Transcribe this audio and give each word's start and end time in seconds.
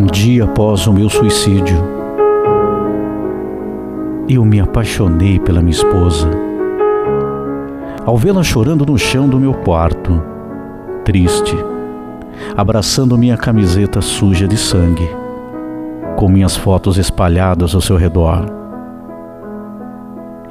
dia 0.00 0.44
após 0.44 0.86
o 0.86 0.92
meu 0.92 1.10
suicídio, 1.10 1.76
eu 4.28 4.44
me 4.44 4.60
apaixonei 4.60 5.38
pela 5.38 5.60
minha 5.60 5.72
esposa. 5.72 6.30
Ao 8.06 8.16
vê-la 8.16 8.42
chorando 8.42 8.86
no 8.86 8.96
chão 8.96 9.28
do 9.28 9.38
meu 9.38 9.52
quarto, 9.52 10.22
triste, 11.04 11.56
abraçando 12.56 13.18
minha 13.18 13.36
camiseta 13.36 14.00
suja 14.00 14.46
de 14.46 14.56
sangue, 14.56 15.08
com 16.16 16.28
minhas 16.28 16.56
fotos 16.56 16.96
espalhadas 16.96 17.74
ao 17.74 17.80
seu 17.80 17.96
redor, 17.96 18.46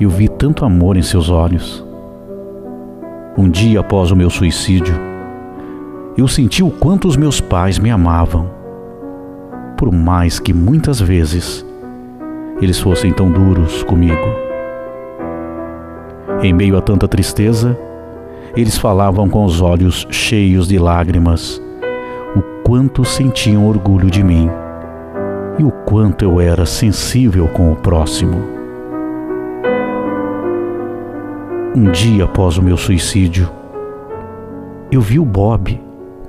eu 0.00 0.10
vi 0.10 0.28
tanto 0.28 0.64
amor 0.64 0.96
em 0.96 1.02
seus 1.02 1.30
olhos. 1.30 1.84
Um 3.38 3.48
dia 3.48 3.80
após 3.80 4.10
o 4.10 4.16
meu 4.16 4.28
suicídio, 4.28 4.94
eu 6.16 6.26
senti 6.26 6.62
o 6.62 6.70
quanto 6.70 7.06
os 7.06 7.16
meus 7.16 7.40
pais 7.40 7.78
me 7.78 7.90
amavam, 7.90 8.59
por 9.80 9.90
mais 9.90 10.38
que 10.38 10.52
muitas 10.52 11.00
vezes 11.00 11.64
eles 12.60 12.78
fossem 12.78 13.14
tão 13.14 13.32
duros 13.32 13.82
comigo. 13.82 14.28
Em 16.42 16.52
meio 16.52 16.76
a 16.76 16.82
tanta 16.82 17.08
tristeza, 17.08 17.78
eles 18.54 18.76
falavam 18.76 19.26
com 19.26 19.42
os 19.42 19.62
olhos 19.62 20.06
cheios 20.10 20.68
de 20.68 20.78
lágrimas 20.78 21.62
o 22.36 22.42
quanto 22.62 23.06
sentiam 23.06 23.66
orgulho 23.66 24.10
de 24.10 24.22
mim 24.22 24.50
e 25.58 25.64
o 25.64 25.70
quanto 25.70 26.26
eu 26.26 26.38
era 26.42 26.66
sensível 26.66 27.48
com 27.48 27.72
o 27.72 27.76
próximo. 27.76 28.36
Um 31.74 31.90
dia 31.90 32.24
após 32.24 32.58
o 32.58 32.62
meu 32.62 32.76
suicídio, 32.76 33.48
eu 34.92 35.00
vi 35.00 35.18
o 35.18 35.24
Bob, 35.24 35.80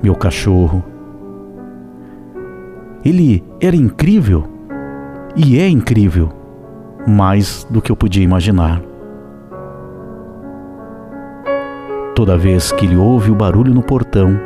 meu 0.01 0.15
cachorro. 0.15 0.90
Ele 3.03 3.43
era 3.59 3.75
incrível 3.75 4.43
e 5.35 5.57
é 5.57 5.67
incrível, 5.67 6.29
mais 7.07 7.65
do 7.69 7.81
que 7.81 7.91
eu 7.91 7.95
podia 7.95 8.23
imaginar. 8.23 8.81
Toda 12.13 12.37
vez 12.37 12.71
que 12.71 12.85
ele 12.85 12.95
ouve 12.95 13.31
o 13.31 13.35
barulho 13.35 13.73
no 13.73 13.81
portão, 13.81 14.39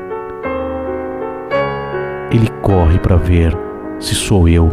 ele 2.31 2.47
corre 2.61 2.97
para 2.97 3.17
ver 3.17 3.57
se 3.99 4.15
sou 4.15 4.47
eu. 4.47 4.69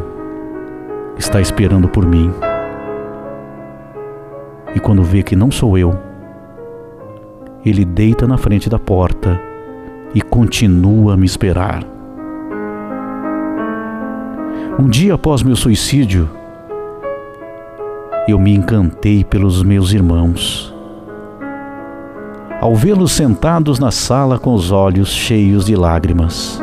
Está 1.18 1.40
esperando 1.40 1.88
por 1.88 2.06
mim. 2.06 2.32
E 4.74 4.80
quando 4.80 5.02
vê 5.02 5.22
que 5.22 5.34
não 5.34 5.50
sou 5.50 5.76
eu, 5.76 5.92
ele 7.64 7.84
deita 7.84 8.26
na 8.26 8.38
frente 8.38 8.70
da 8.70 8.78
porta 8.78 9.40
e 10.14 10.20
continua 10.20 11.14
a 11.14 11.16
me 11.16 11.26
esperar. 11.26 11.91
Um 14.78 14.88
dia 14.88 15.14
após 15.14 15.42
meu 15.42 15.54
suicídio, 15.54 16.30
eu 18.26 18.38
me 18.38 18.54
encantei 18.54 19.22
pelos 19.22 19.62
meus 19.62 19.92
irmãos. 19.92 20.74
Ao 22.58 22.74
vê-los 22.74 23.12
sentados 23.12 23.78
na 23.78 23.90
sala 23.90 24.38
com 24.38 24.54
os 24.54 24.72
olhos 24.72 25.10
cheios 25.10 25.66
de 25.66 25.76
lágrimas, 25.76 26.58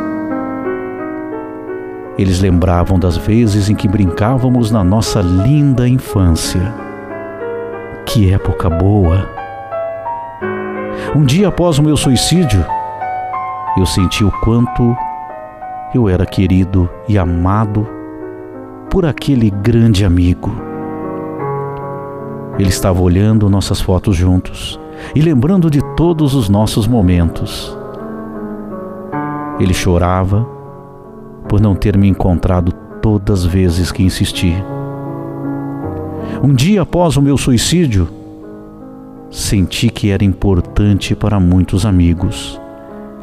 eles 2.17 2.41
lembravam 2.41 2.97
das 2.97 3.15
vezes 3.15 3.69
em 3.69 3.75
que 3.75 3.87
brincávamos 3.87 4.71
na 4.71 4.83
nossa 4.83 5.21
linda 5.21 5.87
infância. 5.87 6.73
Que 8.07 8.33
época 8.33 8.71
boa! 8.71 9.29
Um 11.15 11.23
dia 11.23 11.49
após 11.49 11.77
o 11.77 11.83
meu 11.83 11.95
suicídio, 11.95 12.65
eu 13.77 13.85
senti 13.85 14.23
o 14.23 14.31
quanto 14.41 14.97
eu 15.93 16.09
era 16.09 16.25
querido 16.25 16.89
e 17.07 17.17
amado 17.17 17.98
por 18.89 19.05
aquele 19.05 19.49
grande 19.49 20.03
amigo. 20.03 20.51
Ele 22.57 22.69
estava 22.69 23.01
olhando 23.01 23.49
nossas 23.49 23.79
fotos 23.79 24.15
juntos 24.15 24.79
e 25.15 25.21
lembrando 25.21 25.69
de 25.69 25.81
todos 25.95 26.33
os 26.33 26.49
nossos 26.49 26.87
momentos. 26.87 27.77
Ele 29.59 29.73
chorava 29.73 30.45
por 31.47 31.61
não 31.61 31.75
ter 31.75 31.97
me 31.97 32.07
encontrado 32.07 32.71
todas 33.01 33.41
as 33.41 33.45
vezes 33.45 33.91
que 33.91 34.03
insisti. 34.03 34.53
Um 36.43 36.53
dia 36.53 36.81
após 36.81 37.15
o 37.15 37.21
meu 37.21 37.37
suicídio, 37.37 38.09
senti 39.29 39.89
que 39.89 40.09
era 40.09 40.23
importante 40.23 41.15
para 41.15 41.39
muitos 41.39 41.85
amigos. 41.85 42.59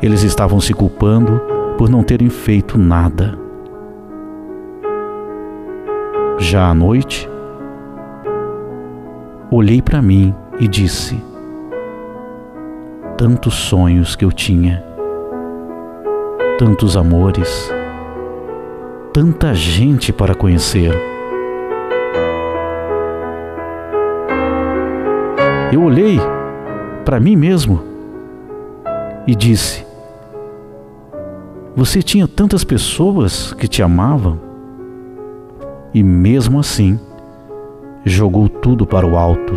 Eles 0.02 0.22
estavam 0.22 0.60
se 0.60 0.72
culpando 0.72 1.40
por 1.76 1.88
não 1.88 2.02
terem 2.02 2.28
feito 2.30 2.78
nada. 2.78 3.45
Já 6.38 6.68
à 6.68 6.74
noite, 6.74 7.28
olhei 9.50 9.80
para 9.80 10.02
mim 10.02 10.34
e 10.60 10.68
disse: 10.68 11.18
Tantos 13.16 13.54
sonhos 13.54 14.14
que 14.14 14.22
eu 14.22 14.30
tinha, 14.30 14.84
tantos 16.58 16.94
amores, 16.94 17.72
tanta 19.14 19.54
gente 19.54 20.12
para 20.12 20.34
conhecer. 20.34 20.92
Eu 25.72 25.82
olhei 25.82 26.20
para 27.02 27.18
mim 27.18 27.34
mesmo 27.34 27.82
e 29.26 29.34
disse: 29.34 29.86
Você 31.74 32.02
tinha 32.02 32.28
tantas 32.28 32.62
pessoas 32.62 33.54
que 33.54 33.66
te 33.66 33.82
amavam 33.82 34.45
e 35.96 36.02
mesmo 36.02 36.60
assim 36.60 37.00
jogou 38.04 38.50
tudo 38.50 38.86
para 38.86 39.06
o 39.06 39.16
alto. 39.16 39.54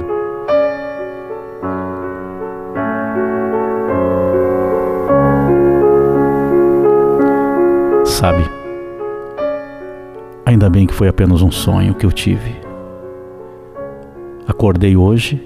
Sabe, 8.06 8.50
ainda 10.46 10.70
bem 10.70 10.88
que 10.88 10.94
foi 10.94 11.10
apenas 11.10 11.42
um 11.42 11.52
sonho 11.52 11.94
que 11.94 12.06
eu 12.06 12.12
tive. 12.12 12.56
Acordei 14.48 14.96
hoje 14.96 15.46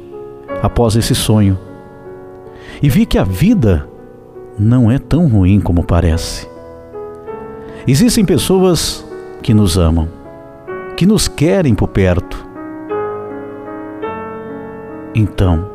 após 0.62 0.96
esse 0.96 1.16
sonho 1.16 1.58
e 2.84 2.88
vi 2.88 3.08
que 3.08 3.18
a 3.18 3.24
vida 3.24 3.90
não 4.60 4.92
é 4.92 5.00
tão 5.00 5.28
ruim 5.28 5.60
como 5.60 5.84
parece. 5.84 6.48
Existem 7.88 8.24
pessoas 8.24 9.04
que 9.42 9.56
nos 9.56 9.76
amam 9.76 10.23
que 11.04 11.08
nos 11.08 11.28
querem 11.28 11.76
por 11.76 11.90
perto. 11.90 12.48
Então, 15.14 15.70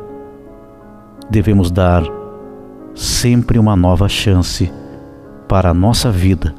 devemos 1.29 1.69
dar 1.69 2.01
sempre 2.95 3.59
uma 3.59 3.75
nova 3.75 4.09
chance 4.09 4.73
para 5.47 5.69
a 5.69 5.73
nossa 5.73 6.09
vida 6.09 6.55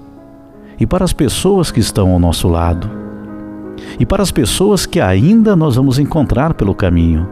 e 0.78 0.86
para 0.86 1.04
as 1.04 1.12
pessoas 1.12 1.72
que 1.72 1.80
estão 1.80 2.12
ao 2.12 2.20
nosso 2.20 2.46
lado 2.46 2.88
e 3.98 4.06
para 4.06 4.22
as 4.22 4.30
pessoas 4.30 4.86
que 4.86 5.00
ainda 5.00 5.56
nós 5.56 5.74
vamos 5.74 5.98
encontrar 5.98 6.54
pelo 6.54 6.72
caminho. 6.72 7.28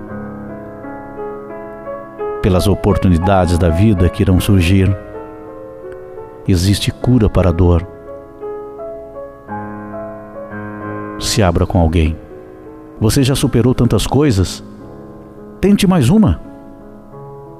Pelas 2.42 2.66
oportunidades 2.66 3.56
da 3.56 3.68
vida 3.68 4.08
que 4.08 4.24
irão 4.24 4.40
surgir, 4.40 4.92
existe 6.48 6.90
cura 6.90 7.30
para 7.30 7.50
a 7.50 7.52
dor 7.52 7.97
se 11.18 11.42
abra 11.42 11.66
com 11.66 11.78
alguém. 11.78 12.16
Você 13.00 13.22
já 13.22 13.34
superou 13.34 13.74
tantas 13.74 14.06
coisas? 14.06 14.62
Tente 15.60 15.86
mais 15.86 16.08
uma, 16.08 16.40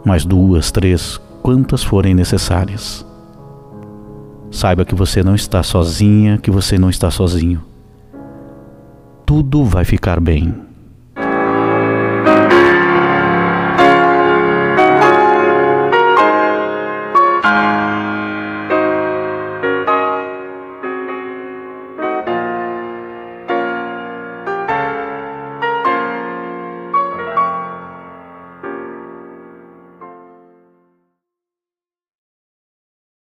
mais 0.05 0.25
duas, 0.25 0.71
três, 0.71 1.21
quantas 1.43 1.83
forem 1.83 2.15
necessárias. 2.15 3.05
Saiba 4.51 4.85
que 4.85 4.95
você 4.95 5.23
não 5.23 5.35
está 5.35 5.63
sozinha, 5.63 6.39
que 6.39 6.51
você 6.51 6.79
não 6.79 6.89
está 6.89 7.11
sozinho. 7.11 7.63
Tudo 9.27 9.65
vai 9.65 9.85
ficar 9.85 10.21
bem. 10.21 10.68